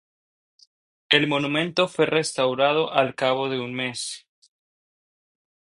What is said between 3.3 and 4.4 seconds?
de un mes.